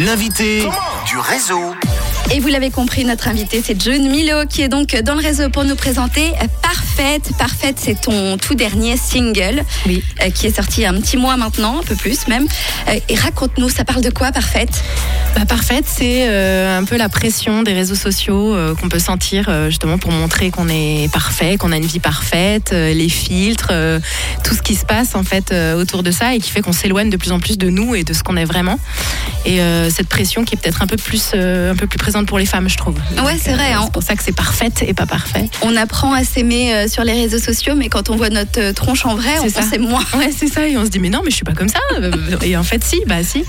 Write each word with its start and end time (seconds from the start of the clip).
L'invité 0.00 0.62
du 1.06 1.18
réseau. 1.18 1.74
Et 2.32 2.40
vous 2.40 2.48
l'avez 2.48 2.70
compris, 2.70 3.04
notre 3.04 3.28
invité, 3.28 3.60
c'est 3.62 3.78
John 3.78 4.08
Milo, 4.08 4.46
qui 4.48 4.62
est 4.62 4.68
donc 4.68 4.96
dans 4.96 5.14
le 5.14 5.20
réseau 5.20 5.50
pour 5.50 5.64
nous 5.64 5.76
présenter 5.76 6.32
Parfaite. 7.00 7.32
Parfaite, 7.38 7.76
c'est 7.80 7.98
ton 7.98 8.36
tout 8.36 8.54
dernier 8.54 8.98
single, 8.98 9.64
Oui. 9.86 10.04
euh, 10.22 10.28
qui 10.28 10.46
est 10.46 10.54
sorti 10.54 10.80
il 10.80 10.82
y 10.82 10.86
a 10.86 10.90
un 10.90 11.00
petit 11.00 11.16
mois 11.16 11.38
maintenant, 11.38 11.78
un 11.80 11.82
peu 11.82 11.94
plus 11.94 12.28
même. 12.28 12.46
Euh, 12.88 13.00
et 13.08 13.14
raconte-nous, 13.14 13.70
ça 13.70 13.84
parle 13.86 14.02
de 14.02 14.10
quoi, 14.10 14.32
Parfaite 14.32 14.84
Bah, 15.34 15.46
parfaite, 15.46 15.86
c'est 15.86 16.26
euh, 16.28 16.78
un 16.78 16.84
peu 16.84 16.98
la 16.98 17.08
pression 17.08 17.62
des 17.62 17.72
réseaux 17.72 17.94
sociaux 17.94 18.54
qu'on 18.78 18.90
peut 18.90 18.98
sentir 18.98 19.48
justement 19.68 19.96
pour 19.96 20.10
montrer 20.12 20.50
qu'on 20.50 20.68
est 20.68 21.10
parfait, 21.10 21.56
qu'on 21.56 21.72
a 21.72 21.78
une 21.78 21.86
vie 21.86 22.00
parfaite, 22.00 22.72
les 22.72 23.08
filtres, 23.08 23.72
tout 24.44 24.54
ce 24.54 24.60
qui 24.60 24.74
se 24.74 24.84
passe 24.84 25.14
en 25.14 25.22
fait 25.22 25.54
autour 25.76 26.02
de 26.02 26.10
ça 26.10 26.34
et 26.34 26.38
qui 26.40 26.50
fait 26.50 26.60
qu'on 26.60 26.72
s'éloigne 26.72 27.08
de 27.08 27.16
plus 27.16 27.32
en 27.32 27.40
plus 27.40 27.56
de 27.56 27.70
nous 27.70 27.94
et 27.94 28.04
de 28.04 28.12
ce 28.12 28.22
qu'on 28.22 28.36
est 28.36 28.44
vraiment. 28.44 28.78
Et 29.46 29.60
cette 29.88 30.08
pression 30.08 30.44
qui 30.44 30.54
est 30.54 30.58
peut-être 30.58 30.82
un 30.82 30.86
peu 30.86 30.96
plus 30.96 31.32
un 31.34 31.76
peu 31.76 31.86
plus 31.86 31.98
présente 31.98 32.26
pour 32.26 32.38
les 32.38 32.46
femmes, 32.46 32.68
je 32.68 32.76
trouve. 32.76 32.96
Ouais, 33.24 33.38
c'est 33.40 33.52
vrai, 33.52 33.72
hein. 33.72 33.82
C'est 33.84 33.92
pour 33.92 34.02
ça 34.02 34.16
que 34.16 34.22
c'est 34.22 34.36
parfaite 34.36 34.82
et 34.86 34.92
pas 34.92 35.06
parfait. 35.06 35.48
On 35.62 35.76
apprend 35.76 36.12
à 36.12 36.24
s'aimer 36.24 36.88
sur 36.90 37.04
les 37.04 37.12
réseaux 37.12 37.38
sociaux, 37.38 37.74
mais 37.76 37.88
quand 37.88 38.10
on 38.10 38.16
voit 38.16 38.28
notre 38.30 38.60
euh, 38.60 38.72
tronche 38.72 39.06
en 39.06 39.14
vrai, 39.14 39.38
on 39.38 39.44
C'est 39.44 39.50
ça. 39.50 39.62
s'aime 39.62 39.82
moins. 39.88 40.04
Ouais, 40.18 40.30
c'est 40.36 40.48
ça. 40.48 40.66
Et 40.68 40.76
on 40.76 40.84
se 40.84 40.90
dit 40.90 40.98
mais 40.98 41.08
non, 41.08 41.20
mais 41.24 41.30
je 41.30 41.36
suis 41.36 41.44
pas 41.44 41.52
comme 41.54 41.68
ça. 41.68 41.78
Et 42.42 42.56
en 42.56 42.62
fait, 42.62 42.82
si, 42.84 43.00
bah 43.06 43.22
si. 43.22 43.44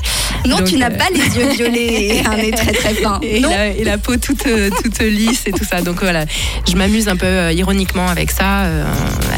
Non, 0.46 0.58
Donc, 0.58 0.68
tu 0.68 0.78
n'as 0.78 0.90
euh, 0.92 0.98
pas 0.98 1.08
les 1.14 1.20
yeux 1.38 1.50
violets 1.50 2.18
et 2.18 2.26
un 2.26 2.38
nez 2.38 2.52
très 2.52 2.72
très 2.72 2.94
fin. 2.94 3.20
et, 3.22 3.40
la, 3.40 3.68
et 3.68 3.84
la 3.84 3.98
peau 3.98 4.16
toute, 4.18 4.46
euh, 4.48 4.70
toute 4.84 5.00
lisse 5.00 5.44
et 5.48 5.52
tout 5.52 5.66
ça. 5.66 5.82
Donc 5.82 6.02
voilà, 6.02 6.26
je 6.70 6.76
m'amuse 6.76 7.08
un 7.08 7.16
peu 7.18 7.26
euh, 7.26 7.52
ironiquement 7.52 8.08
avec 8.08 8.32
ça. 8.32 8.62
Euh, 8.66 8.86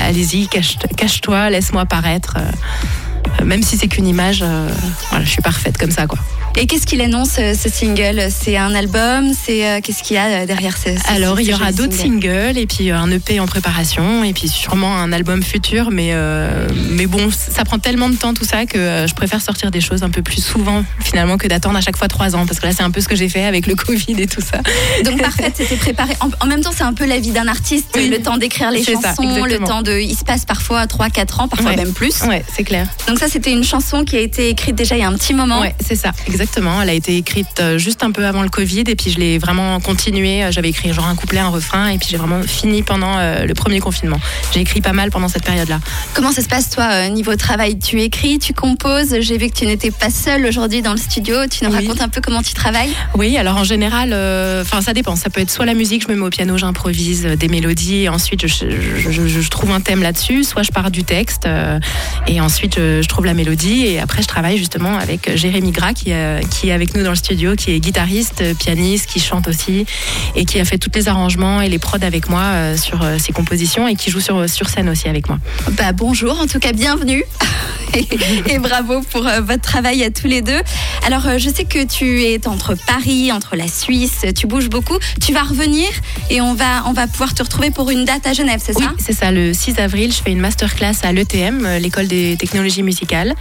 Allez-y, 0.05 0.47
cache- 0.47 0.77
cache-toi, 0.97 1.49
laisse-moi 1.49 1.85
paraître. 1.85 2.35
Euh, 2.38 3.45
même 3.45 3.63
si 3.63 3.77
c'est 3.77 3.88
qu'une 3.88 4.08
image, 4.08 4.41
euh, 4.44 4.67
voilà, 5.09 5.25
je 5.25 5.30
suis 5.30 5.41
parfaite 5.41 5.77
comme 5.77 5.91
ça, 5.91 6.05
quoi. 6.08 6.20
Et 6.55 6.67
qu'est-ce 6.67 6.85
qu'il 6.85 7.02
annonce 7.02 7.38
euh, 7.39 7.55
ce 7.55 7.67
single? 7.67 8.27
C'est 8.30 8.57
un 8.57 8.75
album? 8.75 9.31
C'est 9.34 9.66
euh, 9.67 9.80
qu'est-ce 9.81 10.03
qu'il 10.03 10.16
y 10.16 10.19
a 10.19 10.25
euh, 10.44 10.45
derrière 10.45 10.77
ce, 10.77 10.95
ce- 10.95 11.11
Alors, 11.11 11.39
il 11.41 11.47
y 11.50 11.53
aura 11.53 11.72
d'autres 11.72 11.94
single? 11.95 12.22
singles 12.53 12.58
et 12.59 12.67
puis 12.67 12.91
un 12.91 13.09
EP 13.09 13.39
en 13.39 13.47
préparation 13.47 14.23
et 14.23 14.33
puis 14.33 14.47
sûrement 14.47 14.95
un 14.95 15.11
album 15.11 15.42
futur. 15.42 15.89
Mais, 15.89 16.09
euh, 16.14 16.67
mais 16.92 17.08
bon, 17.08 17.30
ça 17.31 17.66
prend 17.66 17.80
tellement 17.80 18.08
de 18.08 18.16
temps 18.16 18.36
tout 18.36 18.45
ça 18.45 18.67
que 18.67 19.05
je 19.09 19.14
préfère 19.16 19.42
sortir 19.42 19.72
des 19.72 19.81
choses 19.81 20.03
un 20.03 20.11
peu 20.11 20.22
plus 20.22 20.44
souvent 20.45 20.83
finalement 21.03 21.38
que 21.38 21.47
d'attendre 21.47 21.77
à 21.77 21.81
chaque 21.81 21.97
fois 21.97 22.08
trois 22.08 22.36
ans 22.36 22.45
parce 22.45 22.59
que 22.59 22.67
là, 22.67 22.72
c'est 22.72 22.83
un 22.83 22.92
peu 22.92 23.02
ce 23.02 23.08
que 23.08 23.16
j'ai 23.16 23.30
fait 23.30 23.45
avec 23.45 23.66
le 23.66 23.73
Covid 23.75 24.16
et 24.20 24.27
tout 24.27 24.42
ça. 24.42 24.59
Donc 25.03 25.20
parfaite, 25.22 25.53
c'était 25.58 25.75
préparé. 25.75 26.14
En, 26.20 26.30
en 26.39 26.47
même 26.47 26.61
temps, 26.61 26.72
c'est 26.75 26.83
un 26.83 26.94
peu 26.94 27.05
la 27.05 27.20
vie 27.20 27.31
d'un 27.31 27.47
artiste, 27.47 27.88
Oui. 27.95 28.09
le 28.09 28.22
temps 28.22 28.38
d'écrire 28.38 28.70
les 28.70 28.83
C'est 28.83 28.95
ça, 28.95 29.16
chansons, 29.16 29.44
le 29.44 29.58
temps 29.58 29.81
de. 29.81 29.99
Il 29.99 30.16
se 30.16 30.23
passe 30.23 30.45
parfois 30.45 30.86
3-4 30.86 31.42
ans, 31.42 31.47
parfois 31.47 31.72
Ouais. 31.72 31.77
même 31.77 31.94
plus. 31.94 32.22
Ouais, 32.23 32.45
c'est 32.55 32.64
clair. 32.64 32.88
Donc 33.08 33.17
ça, 33.17 33.27
c'était 33.27 33.52
une 33.52 33.64
chanson 33.64 34.03
qui 34.03 34.17
a 34.17 34.20
été 34.20 34.49
écrite 34.49 34.75
déjà 34.75 34.95
il 34.95 35.02
y 35.02 35.03
a 35.03 35.08
un 35.08 35.16
petit 35.16 35.33
moment. 35.33 35.59
Ouais, 35.61 35.73
c'est 35.83 35.95
ça, 35.95 36.11
exactement. 36.27 36.42
Elle 36.81 36.89
a 36.89 36.94
été 36.94 37.17
écrite 37.17 37.47
euh, 37.59 37.77
juste 37.77 38.03
un 38.03 38.11
peu 38.11 38.25
avant 38.25 38.41
le 38.44 38.49
Covid 38.49 38.83
et 38.88 38.95
puis 38.95 39.09
je 39.11 39.19
l'ai 39.19 39.38
vraiment 39.38 39.80
continué. 39.80 40.44
J'avais 40.52 40.69
écrit 40.69 40.91
genre 40.94 41.08
un 41.08 41.16
couplet, 41.16 41.39
un 41.39 41.47
refrain 41.49 41.88
et 41.89 41.97
puis 41.97 42.08
j'ai 42.11 42.17
vraiment 42.17 42.41
fini 42.44 42.83
pendant 42.83 43.17
euh, 43.17 43.45
le 43.45 43.53
premier 43.53 43.80
confinement. 43.80 44.19
J'ai 44.53 44.61
écrit 44.61 44.81
pas 44.81 44.94
mal 44.94 45.09
pendant 45.11 45.27
cette 45.27 45.44
période-là. 45.44 45.80
Comment 46.14 46.31
ça 46.31 46.41
se 46.41 46.47
passe 46.47 46.69
toi 46.69 46.86
euh, 46.91 47.09
niveau 47.09 47.36
travail? 47.36 47.80
Tu 47.80 48.02
écris, 48.02 48.39
tu 48.39 48.53
composes? 48.53 49.16
J'ai 49.21 49.38
vu 49.38 49.49
que 49.49 49.55
tu 49.55 49.66
n'étais 49.66 49.91
pas 49.91 50.09
seule 50.09 50.45
aujourd'hui 50.45 50.81
dans 50.81 50.91
le 50.91 50.97
studio. 50.97 51.36
Tu 51.49 51.64
nous 51.64 51.71
Oui. 51.71 51.77
racontes 51.88 52.02
un 52.02 52.09
peu 52.09 52.21
comment 52.21 52.41
tu 52.41 52.53
travailles? 52.53 52.91
Oui, 53.16 53.38
alors 53.38 53.58
en 53.58 53.64
général, 53.64 54.11
euh, 54.14 54.61
enfin 54.64 54.81
ça 54.81 54.94
dépend. 54.94 55.16
Ça 55.16 55.30
peut 55.30 55.41
être 55.41 55.52
soit 55.52 55.66
la 55.66 55.73
musique, 55.73 56.03
je 56.03 56.08
me 56.09 56.16
mets 56.16 56.25
au 56.25 56.30
piano, 56.30 56.58
j'improvise 56.58 57.25
euh, 57.25 57.36
des 57.36 57.47
mélodies 57.47 58.03
et 58.03 58.09
ensuite 58.09 58.47
je, 58.47 58.66
je- 58.69 59.11
je- 59.11 59.27
je 59.41 59.49
trouve 59.49 59.71
un 59.71 59.81
thème 59.81 60.02
là-dessus, 60.02 60.44
soit 60.44 60.64
je 60.64 60.71
pars 60.71 60.91
du 60.91 61.03
texte 61.03 61.45
euh, 61.45 61.80
et 62.27 62.41
ensuite 62.41 62.75
je, 62.77 63.08
trouve 63.08 63.25
la 63.25 63.33
mélodie 63.33 63.86
et 63.86 63.99
après 63.99 64.21
je 64.21 64.27
travaille 64.27 64.58
justement 64.58 64.97
avec 64.97 65.36
Jérémy 65.36 65.71
Gras 65.71 65.94
qui, 65.94 66.11
euh, 66.34 66.42
qui 66.42 66.70
est 66.70 66.72
avec 66.72 66.95
nous 66.95 67.03
dans 67.03 67.12
le 67.12 67.16
studio, 67.16 67.56
qui 67.56 67.72
est 67.72 67.80
guitariste, 67.80 68.42
euh, 68.42 68.53
pianiste, 68.53 69.09
qui 69.09 69.20
chante 69.20 69.48
aussi 69.48 69.86
et 70.36 70.45
qui 70.45 70.59
a 70.59 70.66
fait 70.66 70.78
tous 70.78 70.92
les 70.95 71.08
arrangements 71.08 71.62
et 71.62 71.70
les 71.70 71.80
prods 71.80 71.98
avec 72.02 72.30
moi 72.30 72.42
euh, 72.42 72.78
sur 72.78 73.06
ses 73.20 73.34
compositions 73.34 73.88
et 73.88 73.95
qui 73.95 74.11
joue 74.11 74.20
sur, 74.20 74.49
sur 74.49 74.70
scène 74.70 74.89
aussi 74.89 75.08
avec 75.08 75.27
moi. 75.30 75.39
Bah 75.72 75.92
bonjour, 75.92 76.39
en 76.39 76.48
tout 76.48 76.60
cas 76.60 76.73
bienvenue 76.73 77.23
et, 77.93 78.08
et 78.54 78.59
bravo 78.59 79.02
pour 79.11 79.26
euh, 79.27 79.42
votre 79.42 79.61
travail 79.61 80.04
à 80.04 80.11
tous 80.11 80.27
les 80.27 80.42
deux. 80.42 80.59
Alors 81.05 81.27
euh, 81.27 81.37
je 81.37 81.49
sais 81.49 81.65
que 81.65 81.83
tu 81.86 82.23
es 82.23 82.48
entre 82.48 82.76
Paris, 82.76 83.31
entre 83.31 83.55
la 83.55 83.67
Suisse, 83.67 84.26
tu 84.37 84.48
bouges 84.48 84.70
beaucoup. 84.70 84.98
Tu 85.21 85.33
vas 85.33 85.43
revenir 85.43 85.87
et 86.30 86.42
on 86.42 86.54
va 86.54 86.83
on 86.86 86.93
va 86.93 87.08
pouvoir 87.08 87.33
te 87.33 87.43
retrouver 87.43 87.71
pour 87.71 87.89
une 87.89 88.05
date 88.05 88.26
à 88.27 88.33
Genève, 88.33 88.61
c'est 88.64 88.76
Oui, 88.77 88.83
ça? 88.83 88.92
c'est 88.99 89.14
ça. 89.14 89.31
Le 89.31 89.54
6 89.54 89.80
avril, 89.80 90.11
je 90.11 90.21
fais 90.21 90.31
une 90.31 90.39
masterclass 90.39 90.93
à 91.04 91.11
l'ETM, 91.11 91.65
euh, 91.65 91.80
l'école 91.80 92.08
des 92.08 92.36
technologies 92.37 92.83
musicales. 92.83 93.33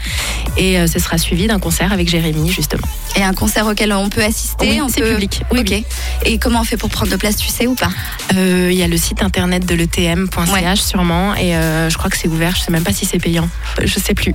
Et 0.57 0.87
ce 0.87 0.99
sera 0.99 1.17
suivi 1.19 1.47
d'un 1.47 1.59
concert 1.59 1.93
avec 1.93 2.09
Jérémy, 2.09 2.51
justement. 2.51 2.87
Et 3.17 3.23
un 3.23 3.33
concert 3.33 3.67
auquel 3.67 3.93
on 3.93 4.09
peut 4.11 4.23
assister, 4.23 4.81
Oui, 4.81 4.91
c'est 4.93 5.01
peut 5.01 5.13
public. 5.13 5.41
Oui, 5.51 5.61
ok. 5.61 5.83
Et 6.27 6.39
comment 6.39 6.61
on 6.61 6.65
fait 6.65 6.77
pour 6.77 6.91
prendre 6.91 7.11
de 7.11 7.17
place, 7.17 7.37
tu 7.37 7.49
sais 7.49 7.67
ou 7.67 7.75
pas? 7.75 7.91
Euh, 8.35 8.69
Il 8.71 8.77
y 8.79 8.83
a 8.83 8.89
le 8.89 8.97
site 8.97 9.23
internet 9.23 9.65
de 9.65 9.75
l'ETM.ch 9.75 10.51
Ouais. 10.53 10.77
sûrement. 10.77 11.35
Et 11.35 11.57
euh, 11.57 11.89
je 11.89 11.97
crois 11.97 12.11
que 12.11 12.17
c'est 12.19 12.29
ouvert. 12.29 12.55
Je 12.57 12.63
sais 12.63 12.73
même 12.73 12.85
pas 12.85 12.93
si 12.93 13.07
c'est 13.07 13.19
payant. 13.19 13.49
Je 13.83 13.99
sais 13.99 14.15
plus. 14.15 14.35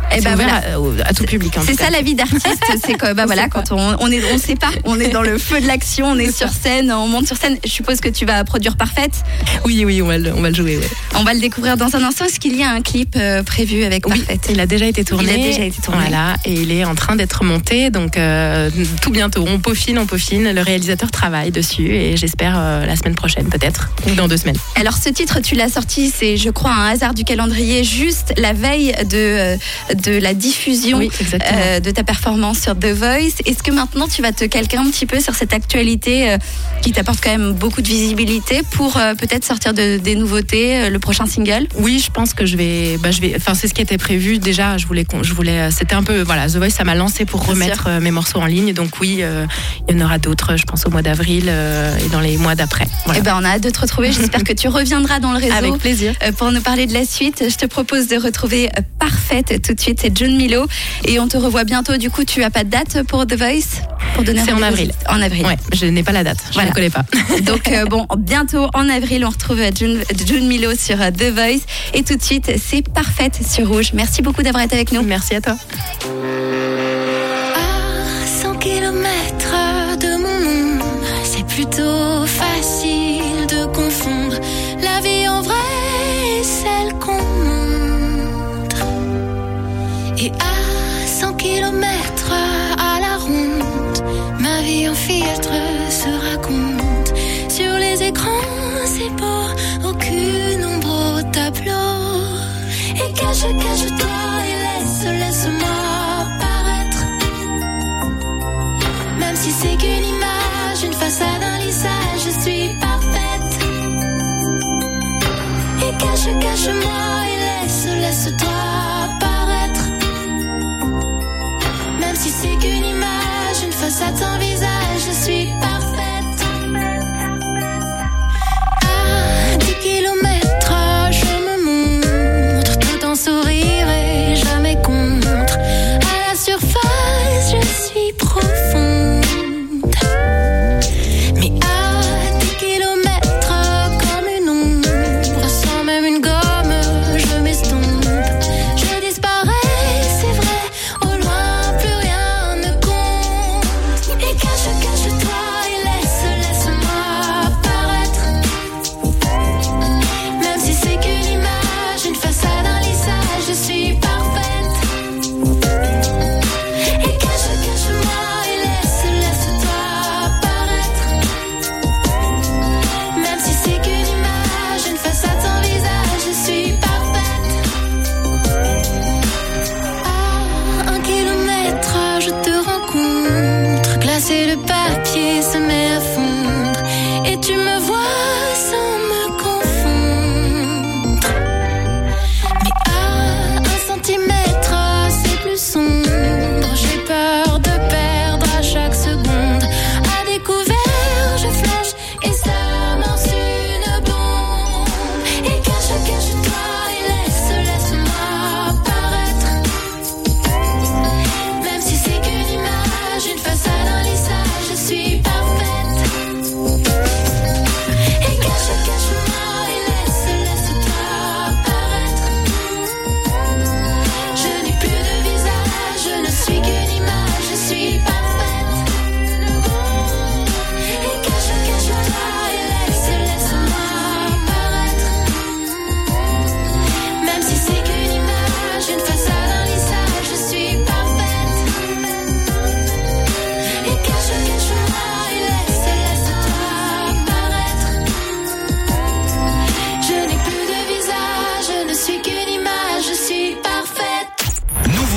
Eh 0.13 0.15
c'est 0.17 0.23
ben 0.23 0.33
ouvert 0.35 0.53
à, 1.03 1.09
à 1.09 1.13
tout 1.13 1.23
public. 1.25 1.53
C'est 1.65 1.79
ça 1.79 1.89
la 1.89 2.01
vie 2.01 2.15
d'artiste, 2.15 2.45
c'est 2.85 2.93
que 2.93 3.13
bah 3.13 3.23
On 3.23 3.25
voilà 3.27 3.47
quand 3.47 3.71
on, 3.71 3.95
on 3.99 4.11
est 4.11 4.21
on 4.33 4.37
sait 4.37 4.55
pas, 4.55 4.71
on 4.85 4.99
est 4.99 5.09
dans 5.09 5.21
le 5.21 5.37
feu 5.37 5.59
de 5.61 5.67
l'action, 5.67 6.07
on 6.07 6.17
est 6.17 6.31
sur 6.35 6.49
scène, 6.49 6.91
on 6.91 7.07
monte 7.07 7.27
sur 7.27 7.37
scène. 7.37 7.57
Je 7.63 7.69
suppose 7.69 7.99
que 8.01 8.09
tu 8.09 8.25
vas 8.25 8.43
produire 8.43 8.75
parfaite. 8.77 9.23
Oui, 9.65 9.83
oui, 9.85 10.01
on 10.01 10.07
va 10.07 10.17
le, 10.17 10.33
on 10.33 10.41
va 10.41 10.49
le 10.49 10.55
jouer. 10.55 10.77
ouais. 10.77 10.89
On 11.15 11.23
va 11.23 11.33
le 11.33 11.39
découvrir 11.39 11.77
dans 11.77 11.95
un 11.95 12.03
instant. 12.03 12.25
Est-ce 12.25 12.39
qu'il 12.39 12.55
y 12.55 12.63
a 12.63 12.69
un 12.71 12.81
clip 12.81 13.15
euh, 13.15 13.43
prévu 13.43 13.83
avec 13.83 14.07
Oui, 14.07 14.17
parfaite 14.19 14.47
il 14.49 14.59
a 14.59 14.65
déjà 14.65 14.85
été 14.85 15.03
tourné. 15.03 15.33
Il 15.33 15.43
a 15.43 15.47
déjà 15.47 15.63
été 15.65 15.81
tourné. 15.81 16.01
Voilà, 16.01 16.35
et 16.45 16.53
il 16.53 16.71
est 16.71 16.85
en 16.85 16.95
train 16.95 17.15
d'être 17.15 17.43
monté. 17.43 17.89
Donc, 17.89 18.17
euh, 18.17 18.69
tout 19.01 19.11
bientôt. 19.11 19.45
On 19.47 19.59
peaufine, 19.59 19.97
on 19.99 20.05
peaufine. 20.05 20.51
Le 20.51 20.61
réalisateur 20.61 21.11
travaille 21.11 21.51
dessus 21.51 21.89
et 21.89 22.17
j'espère 22.17 22.55
euh, 22.57 22.85
la 22.85 22.95
semaine 22.95 23.15
prochaine, 23.15 23.47
peut-être. 23.47 23.89
Ou 24.09 24.15
dans 24.15 24.27
deux 24.27 24.37
semaines. 24.37 24.57
Alors 24.75 24.97
ce 24.97 25.09
titre, 25.09 25.39
tu 25.41 25.55
l'as 25.55 25.69
sorti, 25.69 26.11
c'est 26.15 26.37
je 26.37 26.49
crois 26.49 26.71
un 26.71 26.89
hasard 26.89 27.13
du 27.13 27.23
calendrier, 27.23 27.83
juste 27.83 28.33
la 28.37 28.53
veille 28.53 28.93
de, 29.09 29.57
de 30.01 30.17
la 30.19 30.33
diffusion 30.33 30.97
Oui, 30.97 31.09
euh, 31.51 31.79
de 31.79 31.91
ta 31.91 32.03
performance 32.03 32.59
sur 32.59 32.77
The 32.77 32.87
Voice. 32.87 33.41
Est-ce 33.45 33.63
que 33.63 33.71
maintenant 33.71 34.07
tu 34.07 34.21
vas 34.21 34.31
te 34.31 34.45
calquer 34.45 34.77
un 34.77 34.89
petit 34.89 35.05
peu 35.05 35.19
sur 35.19 35.35
cette 35.35 35.53
actualité 35.53 36.31
euh, 36.31 36.37
qui 36.81 36.91
t'apporte 36.91 37.19
quand 37.23 37.31
même 37.31 37.53
beaucoup 37.53 37.81
de 37.81 37.87
visibilité 37.87 38.61
pour 38.71 38.97
euh, 38.97 39.13
peut-être 39.15 39.45
sortir 39.45 39.73
de- 39.73 39.97
des 39.97 40.15
nouveautés, 40.15 40.89
le 40.89 40.99
prochain 40.99 41.25
single? 41.25 41.67
Oui, 41.77 42.01
je 42.05 42.11
pense 42.11 42.33
que 42.33 42.45
je 42.45 42.57
vais, 42.57 42.97
bah, 42.97 43.11
je 43.11 43.21
vais, 43.21 43.33
enfin 43.35 43.53
c'est 43.53 43.67
ce 43.67 43.73
qui 43.73 43.81
était 43.81 43.97
prévu 43.97 44.39
déjà. 44.39 44.77
Je 44.77 44.85
voulais, 44.87 45.05
je 45.21 45.33
voulais, 45.33 45.69
c'était 45.71 45.95
un 45.95 46.03
peu, 46.03 46.21
voilà, 46.21 46.47
The 46.47 46.55
Voice, 46.57 46.69
ça 46.71 46.83
m'a 46.83 46.95
lancé 46.95 47.25
pour 47.25 47.41
Bien 47.41 47.51
remettre 47.53 47.89
mes 48.01 48.11
morceaux 48.11 48.39
en 48.39 48.45
ligne. 48.45 48.73
Donc 48.73 48.99
oui, 48.99 49.21
il 49.89 49.95
y 49.95 50.01
en 50.01 50.05
aura 50.05 50.17
d'autres, 50.17 50.55
je 50.57 50.63
pense 50.65 50.85
au 50.85 50.89
mois 50.89 51.01
d'avril 51.01 51.49
et 51.49 52.09
dans 52.09 52.19
les 52.21 52.37
mois 52.37 52.55
d'après. 52.55 52.87
Voilà. 53.05 53.19
Eh 53.19 53.23
ben, 53.23 53.35
on 53.39 53.43
a 53.43 53.49
hâte 53.49 53.63
de 53.63 53.69
te 53.69 53.79
retrouver. 53.79 54.11
J'espère 54.21 54.43
que 54.43 54.53
tu 54.53 54.67
reviendras 54.67 55.19
dans 55.19 55.31
le 55.31 55.37
réseau. 55.39 55.53
Avec 55.53 55.77
plaisir. 55.77 56.13
Pour 56.37 56.51
nous 56.51 56.61
parler 56.61 56.85
de 56.87 56.93
la 56.93 57.05
suite, 57.05 57.43
je 57.49 57.55
te 57.55 57.65
propose 57.65 58.07
de 58.07 58.15
retrouver 58.17 58.69
Parfaite 58.99 59.61
tout 59.65 59.73
de 59.73 59.79
suite. 59.79 59.90
C'est 59.99 60.15
John 60.17 60.35
Milo. 60.35 60.65
Et 61.05 61.19
on 61.19 61.27
te 61.27 61.37
revoit 61.37 61.63
bientôt. 61.63 61.97
Du 61.97 62.09
coup, 62.09 62.23
tu 62.23 62.43
as 62.43 62.49
pas 62.49 62.63
de 62.63 62.69
date 62.69 63.03
pour 63.03 63.25
The 63.25 63.35
Voice? 63.35 63.81
Pour 64.15 64.23
donner 64.23 64.41
C'est 64.45 64.51
en 64.51 64.61
avril. 64.61 64.91
En 65.09 65.21
avril. 65.21 65.45
Ouais, 65.45 65.57
je 65.73 65.85
n'ai 65.85 66.03
pas 66.03 66.11
la 66.11 66.23
date, 66.23 66.39
je 66.51 66.59
ne 66.59 66.71
connais 66.71 66.89
pas. 66.89 67.03
Donc, 67.43 67.69
euh, 67.69 67.85
bon, 67.85 68.05
bientôt 68.17 68.67
en 68.73 68.89
avril, 68.89 69.25
on 69.25 69.29
retrouve 69.29 69.59
John, 69.73 69.99
John 70.25 70.45
Milo 70.47 70.75
sur 70.75 71.01
euh, 71.01 71.11
The 71.11 71.33
Voice. 71.33 71.61
Et 71.93 72.03
tout 72.03 72.15
de 72.15 72.23
suite, 72.23 72.51
c'est 72.57 72.87
Parfaite 72.87 73.39
sur 73.47 73.67
Rouge. 73.67 73.91
Merci 73.93 74.21
beaucoup 74.21 74.43
d'avoir 74.43 74.63
été 74.63 74.75
avec 74.75 74.91
nous. 74.91 75.01
Merci 75.01 75.35
à 75.35 75.41
toi. 75.41 75.55
À 77.55 78.27
100 78.43 78.55
km 78.55 79.97
de 79.99 80.17
mon 80.17 80.77
monde, 80.77 80.83
c'est 81.23 81.45
plutôt 81.45 82.25
facile 82.25 82.50
à 91.51 91.63
100 91.63 91.71
km 91.71 92.31
à 92.77 92.99
la 92.99 93.17
ronde, 93.17 94.03
ma 94.39 94.61
vie 94.61 94.87
en 94.87 94.95
filtre 94.95 95.51
se 95.89 96.09
raconte. 96.29 97.13
Sur 97.49 97.73
les 97.77 98.03
écrans, 98.03 98.85
c'est 98.85 99.09
beau, 99.19 99.89
aucune 99.89 100.65
ombre 100.65 101.17
au 101.17 101.21
tableau. 101.31 101.71
Et 102.95 103.11
cache, 103.13 103.47
cache-toi 103.63 104.21
et 104.49 104.55
laisse, 104.63 105.03
laisse-moi 105.03 105.79
paraître. 106.39 107.03
Même 109.19 109.35
si 109.35 109.51
c'est 109.51 109.77
qu'une 109.77 110.05
image, 110.15 110.83
une 110.83 110.93
façade, 110.93 111.43
un 111.43 111.57
lissage, 111.65 112.21
je 112.25 112.41
suis 112.41 112.69
parfaite. 112.79 113.53
Et 115.85 115.93
cache, 115.97 116.29
cache-moi 116.39 117.01
et 117.29 117.37
laisse, 117.45 117.85
laisse-toi 118.01 119.00